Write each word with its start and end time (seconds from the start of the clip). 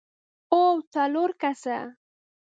هو، 0.49 0.61
څلور 0.93 1.29
کسه! 1.41 1.77